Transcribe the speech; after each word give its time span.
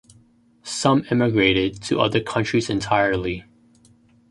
Some 0.63 1.05
emigrated 1.11 1.79
to 1.83 1.99
other 1.99 2.21
countries 2.21 2.71
entirely. 2.71 3.45